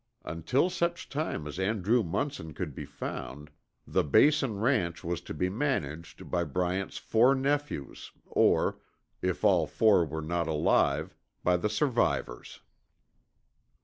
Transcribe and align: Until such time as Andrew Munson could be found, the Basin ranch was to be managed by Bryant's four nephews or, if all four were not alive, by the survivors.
Until 0.25 0.71
such 0.71 1.09
time 1.09 1.45
as 1.45 1.59
Andrew 1.59 2.01
Munson 2.01 2.55
could 2.55 2.73
be 2.73 2.85
found, 2.85 3.51
the 3.85 4.03
Basin 4.03 4.57
ranch 4.57 5.03
was 5.03 5.21
to 5.21 5.31
be 5.35 5.47
managed 5.47 6.31
by 6.31 6.43
Bryant's 6.43 6.97
four 6.97 7.35
nephews 7.35 8.11
or, 8.25 8.79
if 9.21 9.43
all 9.43 9.67
four 9.67 10.03
were 10.03 10.23
not 10.23 10.47
alive, 10.47 11.13
by 11.43 11.55
the 11.55 11.69
survivors. 11.69 12.61